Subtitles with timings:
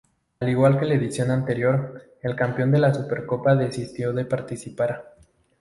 [0.39, 5.13] A igual que la edición anterior, el campeón de la Supercopa desistió de participar.